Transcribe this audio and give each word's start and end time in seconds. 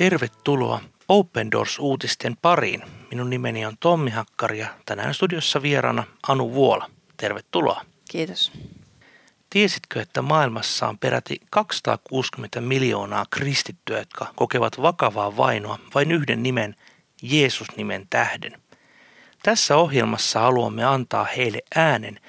Tervetuloa 0.00 0.80
Open 1.08 1.50
Doors-uutisten 1.50 2.36
pariin. 2.42 2.82
Minun 3.10 3.30
nimeni 3.30 3.66
on 3.66 3.76
Tommi 3.80 4.10
Hakkari 4.10 4.58
ja 4.58 4.66
tänään 4.86 5.14
studiossa 5.14 5.62
vieraana 5.62 6.04
Anu 6.28 6.52
Vuola. 6.52 6.90
Tervetuloa. 7.16 7.84
Kiitos. 8.10 8.52
Tiesitkö, 9.50 10.02
että 10.02 10.22
maailmassa 10.22 10.88
on 10.88 10.98
peräti 10.98 11.40
260 11.50 12.60
miljoonaa 12.60 13.26
kristittyä, 13.30 13.98
jotka 13.98 14.32
kokevat 14.36 14.82
vakavaa 14.82 15.36
vainoa 15.36 15.78
vain 15.94 16.12
yhden 16.12 16.42
nimen, 16.42 16.76
Jeesus-nimen 17.22 18.06
tähden? 18.10 18.60
Tässä 19.42 19.76
ohjelmassa 19.76 20.40
haluamme 20.40 20.84
antaa 20.84 21.24
heille 21.36 21.62
äänen 21.74 22.20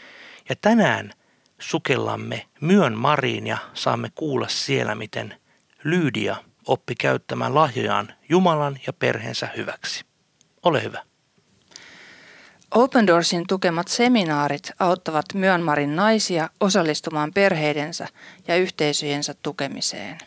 ja 0.49 0.55
tänään 0.62 1.13
sukellamme 1.59 2.45
Myön 2.62 2.98
Mariin 2.98 3.48
ja 3.48 3.58
saamme 3.73 4.12
kuulla 4.16 4.48
siellä, 4.48 4.95
miten 4.95 5.35
Lyydia 5.84 6.35
oppi 6.67 6.95
käyttämään 6.95 7.55
lahjojaan 7.55 8.13
Jumalan 8.29 8.79
ja 8.88 8.93
perheensä 8.93 9.49
hyväksi. 9.57 10.05
Ole 10.63 10.84
hyvä. 10.84 11.03
Open 12.71 13.07
Doorsin 13.07 13.47
tukemat 13.47 13.87
seminaarit 13.87 14.71
auttavat 14.79 15.25
Myanmarin 15.34 15.95
naisia 15.95 16.49
osallistumaan 16.59 17.34
perheidensä 17.34 18.07
ja 18.47 18.55
yhteisöjensä 18.55 19.35
tukemiseen. 19.43 20.17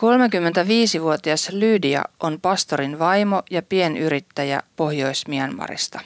35-vuotias 0.00 1.48
Lydia 1.52 2.02
on 2.20 2.40
pastorin 2.40 2.98
vaimo 2.98 3.42
ja 3.50 3.62
pienyrittäjä 3.62 4.62
Pohjois-Myanmarista. 4.76 6.00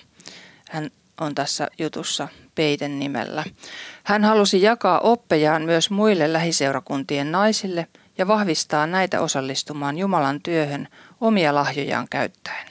Hän 0.70 0.90
on 1.20 1.34
tässä 1.34 1.68
jutussa 1.78 2.28
Peiten 2.54 2.98
nimellä. 2.98 3.44
Hän 4.04 4.24
halusi 4.24 4.62
jakaa 4.62 5.00
oppejaan 5.00 5.62
myös 5.62 5.90
muille 5.90 6.32
lähiseurakuntien 6.32 7.32
naisille 7.32 7.86
ja 8.18 8.28
vahvistaa 8.28 8.86
näitä 8.86 9.20
osallistumaan 9.20 9.98
Jumalan 9.98 10.40
työhön 10.42 10.88
omia 11.20 11.54
lahjojaan 11.54 12.06
käyttäen. 12.10 12.68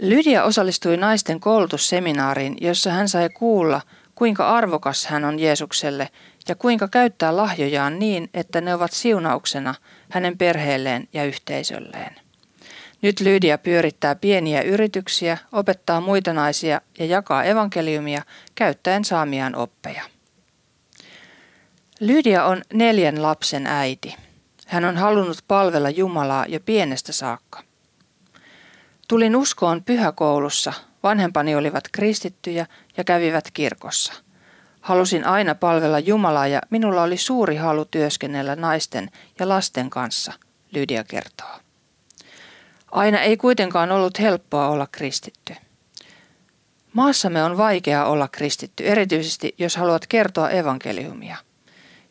Lydia 0.00 0.44
osallistui 0.44 0.96
naisten 0.96 1.40
koulutusseminaariin, 1.40 2.56
jossa 2.60 2.90
hän 2.90 3.08
sai 3.08 3.28
kuulla, 3.28 3.80
kuinka 4.14 4.48
arvokas 4.48 5.06
hän 5.06 5.24
on 5.24 5.38
Jeesukselle 5.38 6.08
ja 6.48 6.54
kuinka 6.54 6.88
käyttää 6.88 7.36
lahjojaan 7.36 7.98
niin, 7.98 8.30
että 8.34 8.60
ne 8.60 8.74
ovat 8.74 8.92
siunauksena 8.92 9.74
hänen 10.10 10.38
perheelleen 10.38 11.08
ja 11.12 11.24
yhteisölleen. 11.24 12.14
Nyt 13.02 13.20
Lydia 13.20 13.58
pyörittää 13.58 14.14
pieniä 14.14 14.62
yrityksiä, 14.62 15.38
opettaa 15.52 16.00
muita 16.00 16.32
naisia 16.32 16.80
ja 16.98 17.04
jakaa 17.04 17.44
evankeliumia 17.44 18.22
käyttäen 18.54 19.04
saamiaan 19.04 19.54
oppeja. 19.56 20.15
Lydia 22.00 22.44
on 22.44 22.62
neljän 22.72 23.22
lapsen 23.22 23.66
äiti. 23.66 24.16
Hän 24.66 24.84
on 24.84 24.96
halunnut 24.96 25.38
palvella 25.48 25.90
Jumalaa 25.90 26.46
jo 26.48 26.60
pienestä 26.60 27.12
saakka. 27.12 27.62
Tulin 29.08 29.36
uskoon 29.36 29.82
pyhäkoulussa. 29.84 30.72
Vanhempani 31.02 31.56
olivat 31.56 31.84
kristittyjä 31.92 32.66
ja 32.96 33.04
kävivät 33.04 33.50
kirkossa. 33.50 34.12
Halusin 34.80 35.26
aina 35.26 35.54
palvella 35.54 35.98
Jumalaa 35.98 36.46
ja 36.46 36.60
minulla 36.70 37.02
oli 37.02 37.16
suuri 37.16 37.56
halu 37.56 37.84
työskennellä 37.84 38.56
naisten 38.56 39.10
ja 39.38 39.48
lasten 39.48 39.90
kanssa, 39.90 40.32
Lydia 40.70 41.04
kertoo. 41.04 41.60
Aina 42.90 43.20
ei 43.20 43.36
kuitenkaan 43.36 43.92
ollut 43.92 44.18
helppoa 44.18 44.68
olla 44.68 44.86
kristitty. 44.92 45.54
Maassamme 46.92 47.44
on 47.44 47.56
vaikea 47.58 48.04
olla 48.04 48.28
kristitty, 48.28 48.86
erityisesti 48.86 49.54
jos 49.58 49.76
haluat 49.76 50.06
kertoa 50.06 50.50
evankeliumia. 50.50 51.45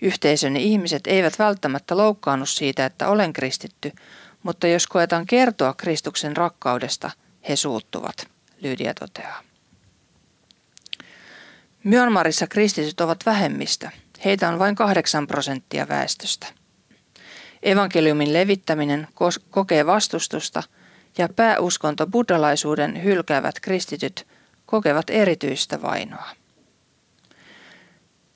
Yhteisöni 0.06 0.64
ihmiset 0.64 1.08
eivät 1.08 1.40
välttämättä 1.40 1.98
loukkaannut 1.98 2.50
siitä, 2.50 2.86
että 2.86 3.08
olen 3.08 3.34
kristitty, 3.34 3.92
mutta 4.44 4.68
jos 4.68 4.88
koetaan 4.88 5.26
kertoa 5.26 5.74
Kristuksen 5.74 6.38
rakkaudesta, 6.38 7.12
he 7.50 7.56
suuttuvat, 7.56 8.28
Lydia 8.62 8.94
toteaa. 8.94 9.42
Myanmarissa 11.84 12.48
kristityt 12.48 13.02
ovat 13.02 13.26
vähemmistö. 13.26 13.90
Heitä 14.26 14.50
on 14.50 14.60
vain 14.60 14.76
8 14.76 15.28
prosenttia 15.28 15.88
väestöstä. 15.88 16.48
Evankeliumin 17.64 18.34
levittäminen 18.34 19.08
kokee 19.50 19.86
vastustusta 19.86 20.64
ja 21.18 21.30
pääuskonto 21.30 22.08
buddhalaisuuden 22.08 23.04
hylkäävät 23.04 23.60
kristityt 23.60 24.28
kokevat 24.66 25.10
erityistä 25.10 25.82
vainoa. 25.82 26.30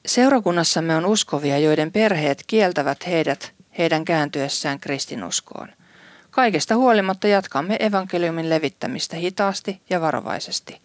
Seurakunnassamme 0.05 0.95
on 0.95 1.05
uskovia, 1.05 1.57
joiden 1.57 1.91
perheet 1.91 2.43
kieltävät 2.47 3.07
heidät 3.07 3.53
heidän 3.77 4.05
kääntyessään 4.05 4.79
kristinuskoon. 4.79 5.69
Kaikesta 6.31 6.75
huolimatta 6.75 7.27
jatkamme 7.27 7.77
evankeliumin 7.79 8.49
levittämistä 8.49 9.15
hitaasti 9.15 9.81
ja 9.89 10.01
varovaisesti. 10.01 10.81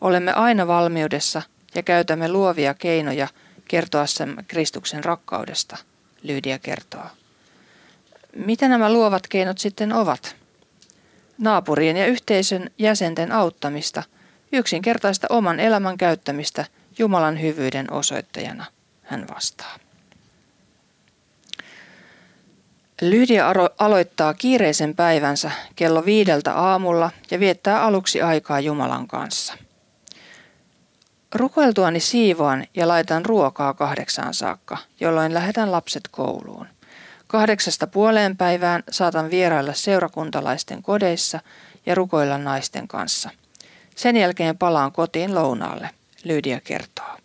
Olemme 0.00 0.32
aina 0.32 0.66
valmiudessa 0.66 1.42
ja 1.74 1.82
käytämme 1.82 2.28
luovia 2.28 2.74
keinoja 2.74 3.28
kertoassamme 3.68 4.44
Kristuksen 4.48 5.04
rakkaudesta, 5.04 5.76
Lydia 6.22 6.58
kertoo. 6.58 7.06
Mitä 8.36 8.68
nämä 8.68 8.92
luovat 8.92 9.26
keinot 9.28 9.58
sitten 9.58 9.92
ovat? 9.92 10.36
Naapurien 11.38 11.96
ja 11.96 12.06
yhteisön 12.06 12.70
jäsenten 12.78 13.32
auttamista, 13.32 14.02
yksinkertaista 14.52 15.26
oman 15.30 15.60
elämän 15.60 15.98
käyttämistä 15.98 16.64
Jumalan 16.98 17.40
hyvyyden 17.40 17.92
osoittajana, 17.92 18.64
hän 19.02 19.26
vastaa. 19.34 19.78
Lydia 23.00 23.52
aloittaa 23.78 24.34
kiireisen 24.34 24.96
päivänsä 24.96 25.50
kello 25.76 26.04
viideltä 26.04 26.54
aamulla 26.54 27.10
ja 27.30 27.40
viettää 27.40 27.82
aluksi 27.82 28.22
aikaa 28.22 28.60
Jumalan 28.60 29.08
kanssa. 29.08 29.54
Rukoiltuani 31.34 32.00
siivoan 32.00 32.66
ja 32.74 32.88
laitan 32.88 33.26
ruokaa 33.26 33.74
kahdeksaan 33.74 34.34
saakka, 34.34 34.76
jolloin 35.00 35.34
lähetän 35.34 35.72
lapset 35.72 36.08
kouluun. 36.10 36.66
Kahdeksasta 37.26 37.86
puoleen 37.86 38.36
päivään 38.36 38.82
saatan 38.90 39.30
vierailla 39.30 39.72
seurakuntalaisten 39.72 40.82
kodeissa 40.82 41.40
ja 41.86 41.94
rukoilla 41.94 42.38
naisten 42.38 42.88
kanssa. 42.88 43.30
Sen 43.96 44.16
jälkeen 44.16 44.58
palaan 44.58 44.92
kotiin 44.92 45.34
lounaalle, 45.34 45.90
Lydia 46.24 46.60
kertoo. 46.60 47.16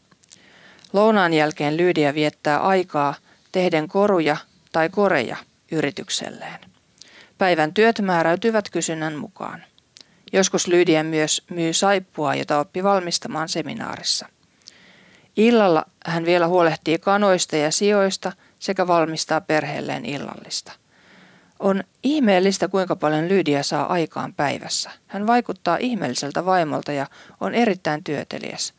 Lounaan 0.94 1.34
jälkeen 1.34 1.78
Lydia 1.78 2.14
viettää 2.14 2.60
aikaa 2.60 3.16
tehden 3.52 3.88
koruja 3.88 4.38
tai 4.72 4.90
koreja– 4.90 5.38
yritykselleen. 5.74 6.60
Päivän 7.38 7.74
työt 7.74 8.00
määräytyvät 8.02 8.70
kysynnän 8.70 9.16
mukaan. 9.16 9.64
Joskus 10.34 10.68
Lydia 10.68 11.04
myös 11.04 11.44
myy 11.50 11.74
saippua, 11.74 12.36
jota 12.36 12.60
oppi 12.60 12.84
valmistamaan 12.84 13.50
seminaarissa. 13.50 14.28
Illalla 15.38 15.86
hän 16.06 16.26
vielä 16.26 16.48
huolehtii 16.48 16.98
kanoista 16.98 17.56
ja 17.56 17.72
sijoista 17.72 18.32
sekä 18.60 18.88
valmistaa 18.88 19.42
perheelleen 19.42 20.06
illallista. 20.06 20.72
On 21.60 21.84
ihmeellistä, 22.04 22.68
kuinka 22.68 22.96
paljon 22.96 23.30
Lydia 23.30 23.64
saa 23.64 23.94
aikaan 23.94 24.34
päivässä. 24.34 24.92
Hän 25.08 25.28
vaikuttaa 25.28 25.78
ihmeelliseltä 25.78 26.46
vaimolta 26.46 26.92
ja 26.92 27.08
on 27.40 27.56
erittäin 27.56 28.04
työteliäs. 28.04 28.74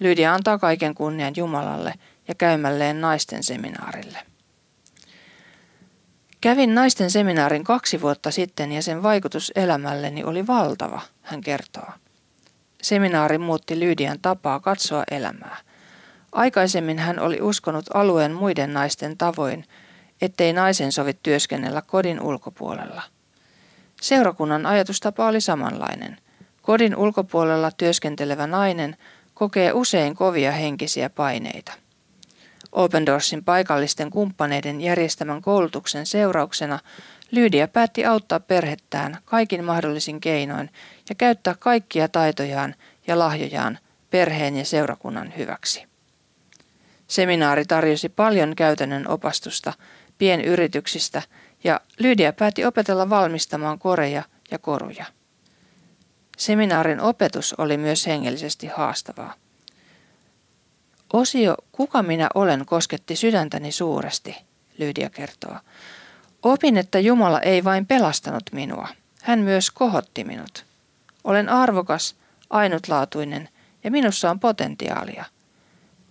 Lydia 0.00 0.34
antaa 0.34 0.58
kaiken 0.58 0.94
kunnian 0.94 1.32
Jumalalle 1.36 1.94
ja 2.28 2.34
käymälleen 2.34 3.00
naisten 3.00 3.42
seminaarille. 3.42 4.18
Kävin 6.40 6.74
naisten 6.74 7.10
seminaarin 7.10 7.64
kaksi 7.64 8.00
vuotta 8.00 8.30
sitten 8.30 8.72
ja 8.72 8.82
sen 8.82 9.02
vaikutus 9.02 9.52
elämälleni 9.54 10.24
oli 10.24 10.46
valtava, 10.46 11.00
hän 11.22 11.40
kertoo. 11.40 11.88
Seminaari 12.82 13.38
muutti 13.38 13.80
Lydian 13.80 14.18
tapaa 14.22 14.60
katsoa 14.60 15.04
elämää. 15.10 15.56
Aikaisemmin 16.32 16.98
hän 16.98 17.18
oli 17.18 17.40
uskonut 17.40 17.84
alueen 17.94 18.32
muiden 18.32 18.74
naisten 18.74 19.16
tavoin, 19.18 19.64
ettei 20.22 20.52
naisen 20.52 20.92
sovi 20.92 21.14
työskennellä 21.22 21.82
kodin 21.82 22.20
ulkopuolella. 22.20 23.02
Seurakunnan 24.00 24.66
ajatustapa 24.66 25.26
oli 25.26 25.40
samanlainen. 25.40 26.16
Kodin 26.62 26.96
ulkopuolella 26.96 27.70
työskentelevä 27.70 28.46
nainen 28.46 28.96
kokee 29.34 29.72
usein 29.72 30.14
kovia 30.14 30.52
henkisiä 30.52 31.10
paineita. 31.10 31.72
Open 32.72 33.06
Doorsin 33.06 33.44
paikallisten 33.44 34.10
kumppaneiden 34.10 34.80
järjestämän 34.80 35.42
koulutuksen 35.42 36.06
seurauksena 36.06 36.78
Lydia 37.30 37.68
päätti 37.68 38.04
auttaa 38.04 38.40
perhettään 38.40 39.18
kaikin 39.24 39.64
mahdollisin 39.64 40.20
keinoin 40.20 40.70
ja 41.08 41.14
käyttää 41.14 41.54
kaikkia 41.58 42.08
taitojaan 42.08 42.74
ja 43.06 43.18
lahjojaan 43.18 43.78
perheen 44.10 44.56
ja 44.56 44.64
seurakunnan 44.64 45.32
hyväksi. 45.36 45.86
Seminaari 47.06 47.64
tarjosi 47.64 48.08
paljon 48.08 48.56
käytännön 48.56 49.08
opastusta 49.08 49.72
pienyrityksistä 50.18 51.22
ja 51.64 51.80
Lydia 51.98 52.32
päätti 52.32 52.64
opetella 52.64 53.10
valmistamaan 53.10 53.78
koreja 53.78 54.22
ja 54.50 54.58
koruja. 54.58 55.04
Seminaarin 56.36 57.00
opetus 57.00 57.54
oli 57.58 57.76
myös 57.76 58.06
hengellisesti 58.06 58.66
haastavaa. 58.66 59.34
Osio 61.12 61.54
Kuka 61.72 62.02
minä 62.02 62.28
olen 62.34 62.66
kosketti 62.66 63.16
sydäntäni 63.16 63.72
suuresti, 63.72 64.36
Lydia 64.78 65.10
kertoo. 65.10 65.56
Opin, 66.42 66.76
että 66.76 66.98
Jumala 66.98 67.40
ei 67.40 67.64
vain 67.64 67.86
pelastanut 67.86 68.42
minua, 68.52 68.88
hän 69.22 69.38
myös 69.38 69.70
kohotti 69.70 70.24
minut. 70.24 70.64
Olen 71.24 71.48
arvokas, 71.48 72.16
ainutlaatuinen 72.50 73.48
ja 73.84 73.90
minussa 73.90 74.30
on 74.30 74.40
potentiaalia. 74.40 75.24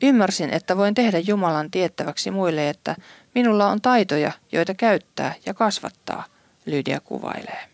Ymmärsin, 0.01 0.49
että 0.49 0.77
voin 0.77 0.93
tehdä 0.93 1.19
Jumalan 1.19 1.71
tiettäväksi 1.71 2.31
muille, 2.31 2.69
että 2.69 2.95
minulla 3.35 3.67
on 3.67 3.81
taitoja, 3.81 4.31
joita 4.51 4.73
käyttää 4.73 5.33
ja 5.45 5.53
kasvattaa, 5.53 6.23
Lydia 6.65 6.99
kuvailee. 6.99 7.72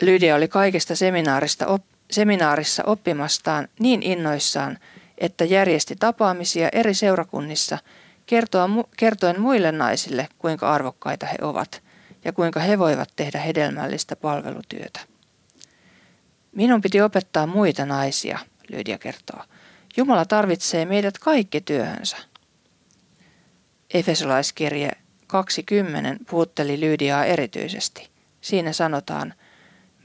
Lydia 0.00 0.34
oli 0.34 0.48
kaikesta 0.48 0.96
seminaarista 0.96 1.66
op- 1.66 1.84
seminaarissa 2.10 2.84
oppimastaan 2.86 3.68
niin 3.80 4.02
innoissaan, 4.02 4.78
että 5.18 5.44
järjesti 5.44 5.96
tapaamisia 5.96 6.68
eri 6.72 6.94
seurakunnissa 6.94 7.78
kertoa, 8.26 8.68
kertoen 8.96 9.40
muille 9.40 9.72
naisille, 9.72 10.28
kuinka 10.38 10.72
arvokkaita 10.72 11.26
he 11.26 11.36
ovat 11.42 11.82
ja 12.24 12.32
kuinka 12.32 12.60
he 12.60 12.78
voivat 12.78 13.12
tehdä 13.16 13.38
hedelmällistä 13.38 14.16
palvelutyötä. 14.16 15.00
Minun 16.52 16.80
piti 16.80 17.00
opettaa 17.00 17.46
muita 17.46 17.86
naisia, 17.86 18.38
Lydia 18.68 18.98
kertoo. 18.98 19.42
Jumala 19.96 20.24
tarvitsee 20.24 20.84
meidät 20.84 21.18
kaikki 21.18 21.60
työhönsä. 21.60 22.16
Efesolaiskirje 23.94 24.90
20 25.26 26.24
puhutteli 26.30 26.80
Lydiaa 26.80 27.24
erityisesti. 27.24 28.08
Siinä 28.40 28.72
sanotaan, 28.72 29.34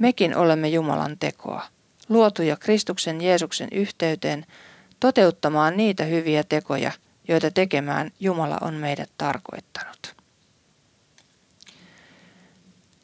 mekin 0.04 0.38
olemme 0.38 0.68
Jumalan 0.68 1.18
tekoa, 1.20 1.64
luotuja 2.10 2.56
Kristuksen 2.56 3.22
Jeesuksen 3.22 3.68
yhteyteen 3.72 4.46
toteuttamaan 5.00 5.78
niitä 5.78 6.04
hyviä 6.04 6.44
tekoja, 6.44 6.92
joita 7.28 7.52
tekemään 7.52 8.12
Jumala 8.20 8.58
on 8.62 8.74
meidät 8.74 9.10
tarkoittanut. 9.18 10.16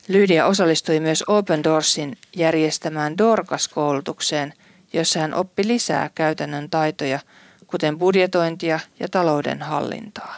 Lydia 0.07 0.45
osallistui 0.45 0.99
myös 0.99 1.23
Open 1.27 1.63
Doorsin 1.63 2.17
järjestämään 2.35 3.17
Dorcas-koulutukseen, 3.17 4.53
jossa 4.93 5.19
hän 5.19 5.33
oppi 5.33 5.67
lisää 5.67 6.09
käytännön 6.15 6.69
taitoja, 6.69 7.19
kuten 7.67 7.97
budjetointia 7.97 8.79
ja 8.99 9.07
talouden 9.09 9.61
hallintaa. 9.61 10.35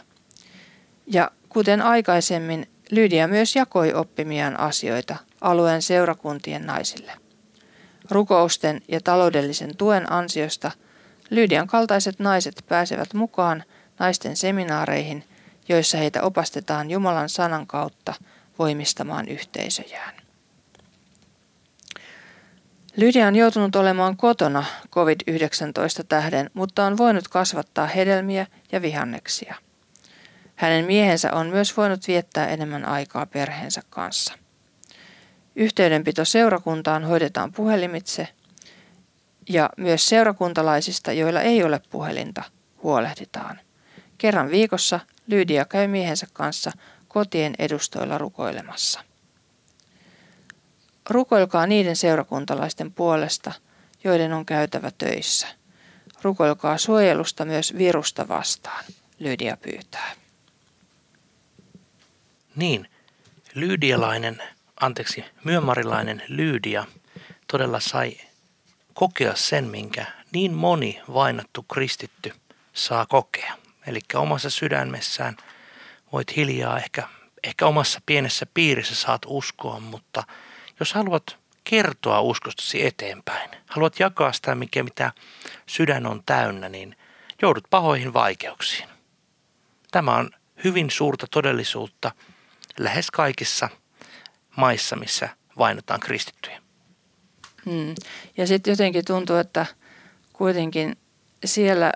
Ja 1.06 1.30
kuten 1.48 1.82
aikaisemmin, 1.82 2.68
Lydia 2.90 3.28
myös 3.28 3.56
jakoi 3.56 3.94
oppimiaan 3.94 4.60
asioita 4.60 5.16
alueen 5.42 5.82
seurakuntien 5.82 6.66
naisille. 6.66 7.12
Rukousten 8.10 8.82
ja 8.88 9.00
taloudellisen 9.00 9.76
tuen 9.76 10.12
ansiosta 10.12 10.70
Lydian 11.30 11.66
kaltaiset 11.66 12.18
naiset 12.18 12.64
pääsevät 12.68 13.14
mukaan 13.14 13.64
naisten 13.98 14.36
seminaareihin, 14.36 15.24
joissa 15.68 15.98
heitä 15.98 16.22
opastetaan 16.22 16.90
Jumalan 16.90 17.28
sanan 17.28 17.66
kautta 17.66 18.14
voimistamaan 18.58 19.28
yhteisöjään. 19.28 20.14
Lydia 22.96 23.26
on 23.26 23.36
joutunut 23.36 23.76
olemaan 23.76 24.16
kotona 24.16 24.64
COVID-19 24.90 26.04
tähden, 26.08 26.50
mutta 26.54 26.84
on 26.84 26.98
voinut 26.98 27.28
kasvattaa 27.28 27.86
hedelmiä 27.86 28.46
ja 28.72 28.82
vihanneksia. 28.82 29.54
Hänen 30.56 30.84
miehensä 30.84 31.32
on 31.32 31.46
myös 31.46 31.76
voinut 31.76 32.08
viettää 32.08 32.48
enemmän 32.48 32.84
aikaa 32.84 33.26
perheensä 33.26 33.82
kanssa. 33.90 34.41
Yhteydenpito 35.56 36.24
seurakuntaan 36.24 37.04
hoidetaan 37.04 37.52
puhelimitse 37.52 38.28
ja 39.48 39.70
myös 39.76 40.08
seurakuntalaisista, 40.08 41.12
joilla 41.12 41.40
ei 41.40 41.64
ole 41.64 41.80
puhelinta, 41.90 42.42
huolehditaan. 42.82 43.60
Kerran 44.18 44.50
viikossa 44.50 45.00
Lydia 45.26 45.64
käy 45.64 45.86
miehensä 45.86 46.26
kanssa 46.32 46.72
kotien 47.08 47.54
edustoilla 47.58 48.18
rukoilemassa. 48.18 49.00
Rukoilkaa 51.10 51.66
niiden 51.66 51.96
seurakuntalaisten 51.96 52.92
puolesta, 52.92 53.52
joiden 54.04 54.32
on 54.32 54.46
käytävä 54.46 54.90
töissä. 54.98 55.48
Rukoilkaa 56.22 56.78
suojelusta 56.78 57.44
myös 57.44 57.74
virusta 57.78 58.28
vastaan, 58.28 58.84
Lydia 59.18 59.56
pyytää. 59.56 60.12
Niin, 62.56 62.88
lyydialainen, 63.54 64.42
anteeksi, 64.82 65.24
myömarilainen 65.44 66.22
Lyydia 66.28 66.84
todella 67.46 67.80
sai 67.80 68.16
kokea 68.94 69.36
sen, 69.36 69.64
minkä 69.64 70.06
niin 70.32 70.54
moni 70.54 71.00
vainottu 71.14 71.62
kristitty 71.62 72.32
saa 72.72 73.06
kokea. 73.06 73.54
Eli 73.86 74.00
omassa 74.14 74.50
sydämessään 74.50 75.36
voit 76.12 76.36
hiljaa 76.36 76.78
ehkä, 76.78 77.08
ehkä 77.44 77.66
omassa 77.66 78.00
pienessä 78.06 78.46
piirissä 78.54 78.94
saat 78.94 79.22
uskoa, 79.26 79.80
mutta 79.80 80.22
jos 80.80 80.92
haluat 80.92 81.38
kertoa 81.64 82.20
uskostasi 82.20 82.86
eteenpäin, 82.86 83.50
haluat 83.66 84.00
jakaa 84.00 84.32
sitä, 84.32 84.54
mikä 84.54 84.82
mitä 84.82 85.12
sydän 85.66 86.06
on 86.06 86.22
täynnä, 86.26 86.68
niin 86.68 86.96
joudut 87.42 87.64
pahoihin 87.70 88.12
vaikeuksiin. 88.12 88.88
Tämä 89.90 90.16
on 90.16 90.30
hyvin 90.64 90.90
suurta 90.90 91.26
todellisuutta 91.30 92.12
lähes 92.78 93.10
kaikissa 93.10 93.68
maissa, 94.56 94.96
missä 94.96 95.28
vainotaan 95.58 96.00
kristittyjä. 96.00 96.62
Hmm. 97.64 97.94
Ja 98.36 98.46
sitten 98.46 98.70
jotenkin 98.72 99.04
tuntuu, 99.04 99.36
että 99.36 99.66
kuitenkin 100.32 100.96
siellä 101.44 101.92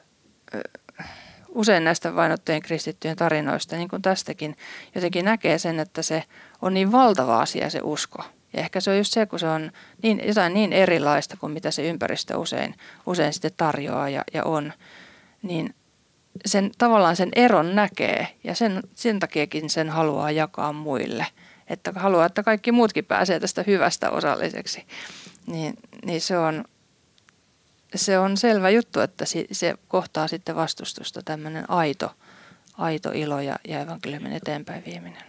usein 1.48 1.84
näistä 1.84 2.14
vainottujen 2.14 2.62
kristittyjen 2.62 3.16
tarinoista, 3.16 3.76
niin 3.76 3.88
kuin 3.88 4.02
tästäkin, 4.02 4.56
jotenkin 4.94 5.24
näkee 5.24 5.58
sen, 5.58 5.80
että 5.80 6.02
se 6.02 6.22
on 6.62 6.74
niin 6.74 6.92
valtava 6.92 7.40
asia 7.40 7.70
se 7.70 7.80
usko. 7.82 8.24
Ja 8.52 8.60
ehkä 8.60 8.80
se 8.80 8.90
on 8.90 8.98
just 8.98 9.12
se, 9.12 9.26
kun 9.26 9.38
se 9.38 9.48
on 9.48 9.72
niin, 10.02 10.22
jotain 10.26 10.54
niin 10.54 10.72
erilaista 10.72 11.36
kuin 11.36 11.52
mitä 11.52 11.70
se 11.70 11.88
ympäristö 11.88 12.38
usein, 12.38 12.74
usein 13.06 13.32
sitten 13.32 13.50
tarjoaa 13.56 14.08
ja, 14.08 14.24
ja 14.34 14.44
on, 14.44 14.72
niin 15.42 15.74
sen, 16.46 16.70
tavallaan 16.78 17.16
sen 17.16 17.28
eron 17.36 17.74
näkee 17.74 18.28
ja 18.44 18.54
sen, 18.54 18.82
sen 18.94 19.18
takiakin 19.18 19.70
sen 19.70 19.90
haluaa 19.90 20.30
jakaa 20.30 20.72
muille. 20.72 21.26
Että 21.68 21.92
haluaa, 21.96 22.26
että 22.26 22.42
kaikki 22.42 22.72
muutkin 22.72 23.04
pääsee 23.04 23.40
tästä 23.40 23.64
hyvästä 23.66 24.10
osalliseksi. 24.10 24.86
Niin, 25.46 25.74
niin 26.04 26.20
se 26.20 26.38
on, 26.38 26.64
se 27.94 28.18
on 28.18 28.36
selvä 28.36 28.70
juttu, 28.70 29.00
että 29.00 29.24
se 29.52 29.74
kohtaa 29.88 30.28
sitten 30.28 30.56
vastustusta 30.56 31.22
tämmöinen 31.22 31.70
aito, 31.70 32.14
aito 32.78 33.10
ilo 33.14 33.40
ja, 33.40 33.56
ja 33.68 33.80
evankeliumin 33.80 34.32
eteenpäin 34.32 34.84
vieminen. 34.86 35.22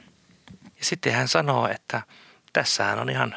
Ja 0.64 0.86
sitten 0.86 1.14
hän 1.14 1.28
sanoo, 1.28 1.68
että 1.68 2.02
tässähän 2.54 3.00
on 3.00 3.10
ihan 3.10 3.36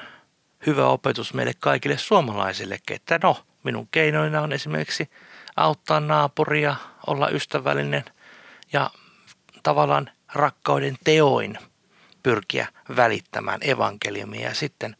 hyvä 0.67 0.87
opetus 0.87 1.35
meille 1.35 1.53
kaikille 1.61 1.99
suomalaisillekin, 1.99 2.97
että 2.97 3.21
no, 3.23 3.45
minun 3.63 3.89
keinoina 3.91 4.41
on 4.41 4.53
esimerkiksi 4.53 5.11
auttaa 5.57 6.01
naapuria, 6.01 6.77
olla 7.07 7.29
ystävällinen 7.29 8.05
ja 8.73 8.91
tavallaan 9.63 10.11
rakkauden 10.35 10.97
teoin 11.05 11.59
pyrkiä 12.23 12.69
välittämään 12.97 13.61
evankeliumia 13.63 14.49
ja 14.49 14.55
sitten, 14.55 14.97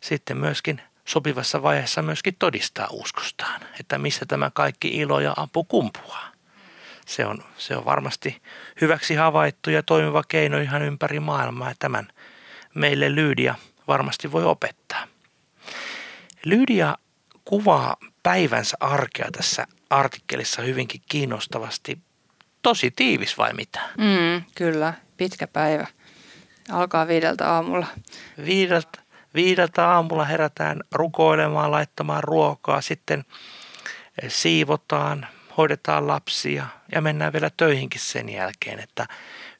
sitten 0.00 0.36
myöskin 0.36 0.82
sopivassa 1.04 1.62
vaiheessa 1.62 2.02
myöskin 2.02 2.36
todistaa 2.38 2.88
uskostaan, 2.90 3.60
että 3.80 3.98
missä 3.98 4.26
tämä 4.26 4.50
kaikki 4.54 4.88
ilo 4.88 5.20
ja 5.20 5.34
apu 5.36 5.64
kumpuaa. 5.64 6.32
Se 7.06 7.26
on, 7.26 7.44
se 7.58 7.76
on 7.76 7.84
varmasti 7.84 8.42
hyväksi 8.80 9.14
havaittu 9.14 9.70
ja 9.70 9.82
toimiva 9.82 10.22
keino 10.28 10.58
ihan 10.58 10.82
ympäri 10.82 11.20
maailmaa 11.20 11.68
ja 11.68 11.74
tämän 11.78 12.08
meille 12.74 13.14
Lyydia 13.14 13.54
varmasti 13.88 14.32
voi 14.32 14.44
opettaa. 14.44 15.06
Lyydia 16.44 16.98
kuvaa 17.44 17.96
päivänsä 18.22 18.76
arkea 18.80 19.28
tässä 19.32 19.66
artikkelissa 19.90 20.62
hyvinkin 20.62 21.02
kiinnostavasti. 21.08 21.98
Tosi 22.62 22.90
tiivis 22.90 23.38
vai 23.38 23.52
mitä? 23.52 23.80
Mm, 23.98 24.42
kyllä, 24.54 24.94
pitkä 25.16 25.46
päivä. 25.46 25.86
Alkaa 26.72 27.08
viideltä 27.08 27.52
aamulla. 27.52 27.86
Viideltä, 28.44 28.98
Viideltä 29.34 29.88
aamulla 29.88 30.24
herätään 30.24 30.80
rukoilemaan, 30.92 31.70
laittamaan 31.70 32.24
ruokaa, 32.24 32.80
sitten 32.80 33.24
eh, 34.22 34.30
siivotaan, 34.30 35.26
hoidetaan 35.56 36.06
lapsia 36.06 36.66
ja 36.92 37.00
mennään 37.00 37.32
vielä 37.32 37.50
töihinkin 37.56 38.00
sen 38.00 38.28
jälkeen, 38.28 38.78
että 38.78 39.06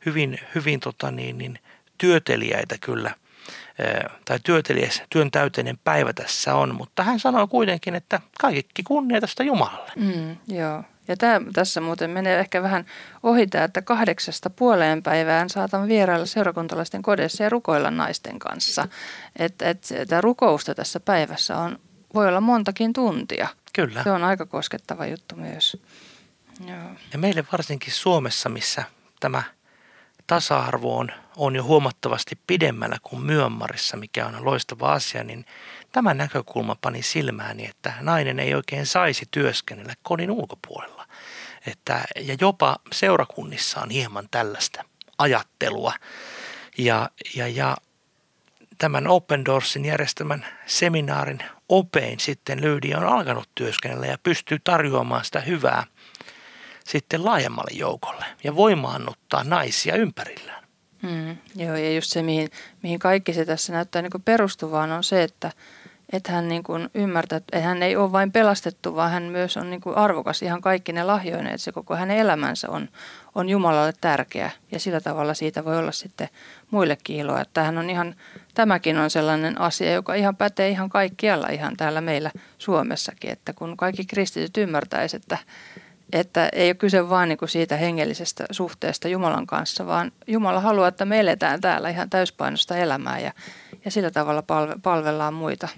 hyvin, 0.07 0.39
hyvin 0.55 0.81
tota 0.81 1.11
niin, 1.11 1.39
niin, 1.39 1.59
työtelijäitä 1.99 2.77
kyllä 2.81 3.15
eh, 3.79 4.11
tai 4.25 4.39
työtelijäs, 4.45 5.03
työn 5.11 5.31
täyteinen 5.31 5.79
päivä 5.85 6.13
tässä 6.13 6.55
on, 6.55 6.75
mutta 6.75 7.03
hän 7.03 7.21
sanoi 7.21 7.49
kuitenkin, 7.49 7.95
että 7.95 8.21
kaikki 8.41 8.83
kunnia 8.83 9.21
tästä 9.21 9.45
Jumalalle. 9.45 9.93
Mm, 9.97 10.37
joo, 10.57 10.83
ja 11.09 11.17
tämä, 11.17 11.41
tässä 11.53 11.81
muuten 11.81 12.11
menee 12.11 12.39
ehkä 12.39 12.63
vähän 12.63 12.87
ohi 13.23 13.47
tämä, 13.47 13.65
että 13.65 13.83
kahdeksasta 13.83 14.51
puoleen 14.51 15.03
päivään 15.03 15.51
saatan 15.51 15.89
vierailla 15.89 16.27
seurakuntalaisten 16.27 17.03
kodissa 17.03 17.43
ja 17.43 17.49
rukoilla 17.49 17.91
naisten 17.91 18.39
kanssa. 18.39 18.89
Että 19.39 19.71
et, 19.71 19.89
tämä 20.09 20.21
rukousta 20.21 20.75
tässä 20.75 21.01
päivässä 21.01 21.59
on, 21.59 21.79
voi 22.15 22.29
olla 22.29 22.41
montakin 22.41 22.93
tuntia. 22.93 23.49
Kyllä. 23.73 24.03
Se 24.03 24.11
on 24.11 24.25
aika 24.25 24.47
koskettava 24.47 25.07
juttu 25.07 25.37
myös. 25.37 25.83
Joo. 26.67 26.91
Ja 27.13 27.19
meille 27.19 27.45
varsinkin 27.53 27.93
Suomessa, 27.93 28.49
missä 28.49 28.85
tämä 29.21 29.43
tasa-arvo 30.27 30.99
on, 30.99 31.09
on 31.37 31.57
jo 31.57 31.63
huomattavasti 31.63 32.39
pidemmällä 32.47 32.97
kuin 33.03 33.23
Myönmarissa, 33.23 33.97
mikä 33.97 34.27
on 34.27 34.45
loistava 34.45 34.93
asia, 34.93 35.25
niin 35.25 35.45
tämä 35.93 36.15
näkökulma 36.15 36.77
pani 36.81 37.03
silmääni, 37.03 37.67
että 37.67 37.93
nainen 38.01 38.39
ei 38.39 38.55
oikein 38.55 38.87
saisi 38.87 39.25
työskennellä 39.31 39.95
kodin 40.03 40.31
ulkopuolella. 40.31 40.98
Että, 41.67 42.05
ja 42.21 42.37
jopa 42.41 42.77
seurakunnissa 42.93 43.81
on 43.81 43.91
hieman 43.91 44.29
tällaista 44.31 44.85
ajattelua. 45.19 45.93
Ja, 46.79 47.11
ja, 47.37 47.49
ja 47.49 47.77
tämän 48.79 49.07
Open 49.07 49.45
Doorsin 49.45 49.85
järjestämän 49.85 50.47
seminaarin 50.67 51.39
opein 51.69 52.21
sitten 52.21 52.61
Lyydia 52.61 52.99
on 52.99 53.05
alkanut 53.05 53.49
työskennellä 53.55 54.07
ja 54.07 54.19
pystyy 54.23 54.59
tarjoamaan 54.65 55.25
sitä 55.25 55.41
hyvää 55.41 55.85
sitten 56.87 57.25
laajemmalle 57.25 57.71
joukolle 57.73 58.25
ja 58.45 58.57
voimaannuttaa 58.57 59.45
naisia 59.45 59.97
ympärillään. 59.97 60.65
Mm, 61.03 61.37
joo, 61.57 61.77
ja 61.77 61.95
just 61.95 62.11
se, 62.11 62.23
mihin, 62.23 62.49
mihin 62.83 62.99
kaikki 62.99 63.33
se 63.33 63.45
tässä 63.45 63.73
näyttää 63.73 64.03
niin 64.03 64.23
perustuvaan, 64.25 64.93
on 64.93 65.05
se, 65.05 65.23
että, 65.23 65.53
että 66.13 66.33
hän 66.33 66.49
niin 66.49 66.63
kuin 66.63 66.89
ymmärtää, 66.95 67.37
että 67.37 67.61
hän 67.61 67.83
ei 67.83 67.97
ole 67.97 68.13
vain 68.13 68.33
pelastettu, 68.33 68.95
vaan 68.95 69.11
hän 69.11 69.23
myös 69.23 69.57
on 69.57 69.71
niin 69.71 69.81
kuin 69.81 69.97
arvokas 69.97 70.43
ihan 70.43 70.61
kaikki 70.61 70.93
ne 70.93 71.05
lahjoineet. 71.05 71.55
Että 71.55 71.65
se 71.65 71.73
koko 71.73 71.97
hänen 71.97 72.19
elämänsä 72.19 72.71
on, 72.71 72.89
on 73.35 73.49
Jumalalle 73.49 73.93
tärkeä 74.01 74.51
ja 74.73 74.81
sillä 74.81 75.01
tavalla 75.01 75.35
siitä 75.35 75.65
voi 75.65 75.79
olla 75.79 75.93
sitten 75.93 76.29
muillekin 76.71 77.17
iloa. 77.17 77.41
Että 77.41 77.63
hän 77.63 77.79
on 77.79 77.91
ihan, 77.91 78.15
tämäkin 78.55 78.99
on 78.99 79.11
sellainen 79.11 79.61
asia, 79.61 79.93
joka 79.93 80.15
ihan 80.15 80.37
pätee 80.37 80.69
ihan 80.69 80.89
kaikkialla 80.89 81.49
ihan 81.49 81.77
täällä 81.77 82.01
meillä 82.01 82.31
Suomessakin. 82.59 83.31
Että 83.31 83.53
kun 83.53 83.77
kaikki 83.77 84.05
kristityt 84.05 84.57
ymmärtäisivät, 84.57 85.23
että, 85.23 85.39
että 86.13 86.49
ei 86.53 86.69
ole 86.69 86.75
kyse 86.75 87.09
vain 87.09 87.29
niin 87.29 87.39
siitä 87.47 87.77
hengellisestä 87.77 88.45
suhteesta 88.51 89.09
Jumalan 89.09 89.47
kanssa, 89.47 89.87
vaan 89.87 90.13
Jumala 90.27 90.61
haluaa, 90.61 90.89
että 90.89 91.05
me 91.05 91.21
eletään 91.21 91.61
täällä 91.61 91.89
ihan 91.89 92.11
täyspainosta 92.11 92.77
elämää 92.77 93.19
ja, 93.19 93.33
ja 93.85 93.91
sillä 93.91 94.11
tavalla 94.11 94.43
palve, 94.43 94.75
palvellaan 94.83 95.35
muita, 95.35 95.69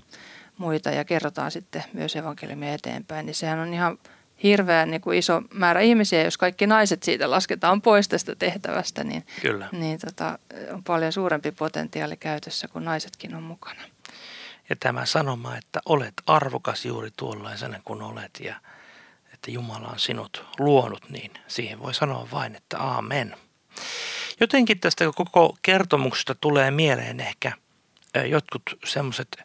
muita 0.59 0.91
ja 0.91 1.05
kerrotaan 1.05 1.51
sitten 1.51 1.85
myös 1.93 2.17
evankeliumia 2.17 2.75
eteenpäin. 2.75 3.27
Niin 3.27 3.35
sehän 3.35 3.59
on 3.59 3.75
ihan 3.75 3.99
hirveän 4.43 4.91
niin 4.91 5.01
kuin 5.01 5.19
iso 5.19 5.43
määrä 5.55 5.81
ihmisiä, 5.81 6.23
jos 6.23 6.39
kaikki 6.39 6.67
naiset 6.67 7.03
siitä 7.03 7.31
lasketaan 7.31 7.83
pois 7.83 8.09
tästä 8.09 8.35
tehtävästä, 8.35 9.05
niin, 9.05 9.27
Kyllä. 9.43 9.69
niin 9.73 9.99
tota, 9.99 10.39
on 10.73 10.85
paljon 10.85 11.13
suurempi 11.13 11.53
potentiaali 11.53 12.17
käytössä, 12.17 12.69
kun 12.69 12.85
naisetkin 12.85 13.35
on 13.35 13.43
mukana. 13.43 13.83
Ja 14.71 14.77
tämä 14.77 15.07
sanoma, 15.07 15.57
että 15.57 15.81
olet 15.85 16.15
arvokas 16.27 16.85
juuri 16.85 17.11
tuollaisena 17.17 17.81
kuin 17.85 18.03
olet 18.03 18.41
ja 18.41 18.55
että 19.35 19.51
Jumala 19.51 19.89
on 19.89 19.99
sinut 19.99 20.45
luonut, 20.59 21.11
niin 21.11 21.31
siihen 21.47 21.79
voi 21.79 21.95
sanoa 21.95 22.29
vain, 22.33 22.57
että 22.57 22.79
aamen. 22.79 23.37
Jotenkin 24.41 24.81
tästä 24.81 25.05
koko 25.15 25.57
kertomuksesta 25.63 26.35
tulee 26.35 26.71
mieleen 26.71 27.21
ehkä 27.21 27.53
jotkut 28.15 28.63
semmoiset 28.85 29.43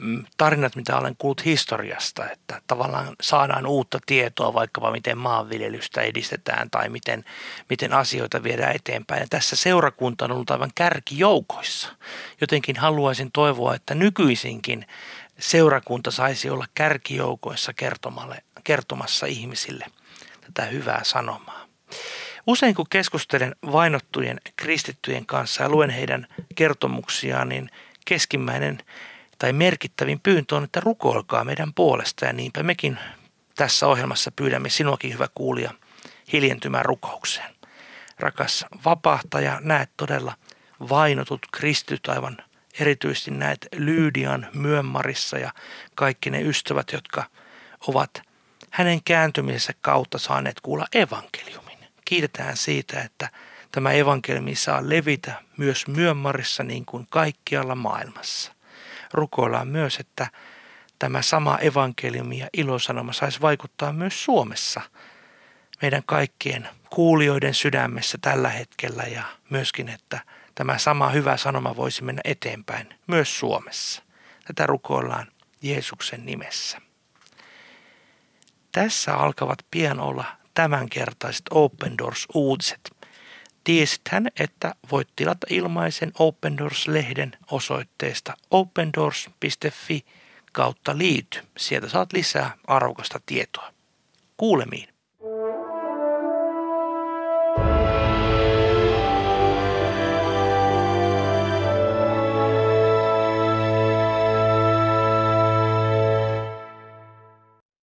mm, 0.00 0.24
tarinat, 0.36 0.76
mitä 0.76 0.96
olen 0.96 1.16
kuullut 1.18 1.44
historiasta, 1.44 2.30
että 2.30 2.62
tavallaan 2.66 3.16
saadaan 3.20 3.66
uutta 3.66 3.98
tietoa 4.06 4.54
vaikkapa 4.54 4.90
miten 4.90 5.18
maanviljelystä 5.18 6.00
edistetään 6.00 6.70
tai 6.70 6.88
miten, 6.88 7.24
miten 7.70 7.92
asioita 7.92 8.42
viedään 8.42 8.76
eteenpäin. 8.76 9.20
Ja 9.20 9.26
tässä 9.30 9.56
seurakunta 9.56 10.24
on 10.24 10.32
ollut 10.32 10.50
aivan 10.50 10.70
kärkijoukoissa. 10.74 11.88
Jotenkin 12.40 12.76
haluaisin 12.76 13.32
toivoa, 13.32 13.74
että 13.74 13.94
nykyisinkin 13.94 14.86
seurakunta 15.38 16.10
saisi 16.10 16.50
olla 16.50 16.66
kärkijoukoissa 16.74 17.72
kertomassa 18.64 19.26
ihmisille 19.26 19.86
tätä 20.40 20.62
hyvää 20.68 21.04
sanomaa. 21.04 21.66
Usein 22.46 22.74
kun 22.74 22.86
keskustelen 22.90 23.56
vainottujen 23.72 24.40
kristittyjen 24.56 25.26
kanssa 25.26 25.62
ja 25.62 25.68
luen 25.68 25.90
heidän 25.90 26.26
kertomuksiaan, 26.54 27.48
niin 27.48 27.70
keskimmäinen 28.04 28.78
tai 29.38 29.52
merkittävin 29.52 30.20
pyyntö 30.20 30.56
on, 30.56 30.64
että 30.64 30.80
rukoilkaa 30.80 31.44
meidän 31.44 31.74
puolesta 31.74 32.24
ja 32.24 32.32
niinpä 32.32 32.62
mekin 32.62 32.98
tässä 33.56 33.86
ohjelmassa 33.86 34.32
pyydämme 34.36 34.68
sinuakin 34.68 35.12
hyvä 35.12 35.28
kuulija 35.34 35.70
hiljentymään 36.32 36.84
rukoukseen. 36.84 37.54
Rakas 38.18 38.66
vapahtaja, 38.84 39.60
näet 39.60 39.90
todella 39.96 40.34
vainotut 40.88 41.46
kristyt 41.52 42.08
aivan 42.08 42.36
erityisesti 42.80 43.30
näet 43.30 43.68
Lyydian 43.76 44.46
Myönmarissa 44.54 45.38
ja 45.38 45.52
kaikki 45.94 46.30
ne 46.30 46.42
ystävät, 46.42 46.92
jotka 46.92 47.24
ovat 47.86 48.22
hänen 48.70 49.02
kääntymisensä 49.04 49.72
kautta 49.80 50.18
saaneet 50.18 50.60
kuulla 50.60 50.86
evankeliumin. 50.92 51.61
Kiitetään 52.12 52.56
siitä, 52.56 53.00
että 53.00 53.30
tämä 53.70 53.92
evankeliumi 53.92 54.54
saa 54.54 54.88
levitä 54.88 55.42
myös 55.56 55.86
Myönmarissa 55.86 56.62
niin 56.62 56.84
kuin 56.84 57.06
kaikkialla 57.10 57.74
maailmassa. 57.74 58.52
Rukoillaan 59.12 59.68
myös, 59.68 60.00
että 60.00 60.26
tämä 60.98 61.22
sama 61.22 61.58
evankeliumi 61.58 62.38
ja 62.38 62.48
ilosanoma 62.52 63.12
saisi 63.12 63.40
vaikuttaa 63.40 63.92
myös 63.92 64.24
Suomessa 64.24 64.80
meidän 65.82 66.02
kaikkien 66.06 66.68
kuulijoiden 66.90 67.54
sydämessä 67.54 68.18
tällä 68.20 68.48
hetkellä 68.48 69.02
ja 69.02 69.22
myöskin, 69.50 69.88
että 69.88 70.20
tämä 70.54 70.78
sama 70.78 71.08
hyvä 71.08 71.36
sanoma 71.36 71.76
voisi 71.76 72.04
mennä 72.04 72.20
eteenpäin 72.24 72.94
myös 73.06 73.38
Suomessa. 73.38 74.02
Tätä 74.44 74.66
rukoillaan 74.66 75.26
Jeesuksen 75.62 76.26
nimessä. 76.26 76.80
Tässä 78.72 79.14
alkavat 79.14 79.58
pian 79.70 80.00
olla 80.00 80.41
tämänkertaiset 80.54 81.42
Open 81.50 81.98
Doors-uutiset. 81.98 82.90
Tiesithän, 83.64 84.28
että 84.40 84.74
voit 84.90 85.08
tilata 85.16 85.46
ilmaisen 85.50 86.12
Open 86.18 86.58
Doors-lehden 86.58 87.32
osoitteesta 87.50 88.34
opendoors.fi 88.50 90.04
kautta 90.52 90.98
liity. 90.98 91.40
Sieltä 91.56 91.88
saat 91.88 92.12
lisää 92.12 92.56
arvokasta 92.66 93.20
tietoa. 93.26 93.72
Kuulemiin. 94.36 94.91